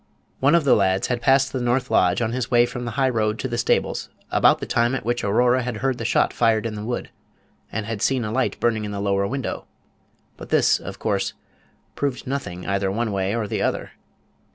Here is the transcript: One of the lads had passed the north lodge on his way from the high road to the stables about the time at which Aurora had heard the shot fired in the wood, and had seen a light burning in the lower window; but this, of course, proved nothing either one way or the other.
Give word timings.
One 0.39 0.55
of 0.55 0.63
the 0.63 0.73
lads 0.75 1.09
had 1.09 1.21
passed 1.21 1.53
the 1.53 1.61
north 1.61 1.91
lodge 1.91 2.23
on 2.23 2.31
his 2.31 2.49
way 2.49 2.65
from 2.65 2.85
the 2.85 2.91
high 2.97 3.07
road 3.09 3.37
to 3.37 3.47
the 3.47 3.55
stables 3.59 4.09
about 4.31 4.57
the 4.57 4.65
time 4.65 4.95
at 4.95 5.05
which 5.05 5.23
Aurora 5.23 5.61
had 5.61 5.77
heard 5.77 5.99
the 5.99 6.05
shot 6.05 6.33
fired 6.33 6.65
in 6.65 6.73
the 6.73 6.83
wood, 6.83 7.11
and 7.71 7.85
had 7.85 8.01
seen 8.01 8.25
a 8.25 8.31
light 8.31 8.59
burning 8.59 8.83
in 8.83 8.89
the 8.91 8.99
lower 8.99 9.27
window; 9.27 9.67
but 10.37 10.49
this, 10.49 10.79
of 10.79 10.97
course, 10.97 11.33
proved 11.93 12.25
nothing 12.25 12.65
either 12.65 12.89
one 12.89 13.11
way 13.11 13.35
or 13.35 13.47
the 13.47 13.61
other. 13.61 13.91